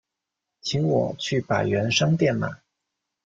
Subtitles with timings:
[0.61, 2.49] 请我去百元商店买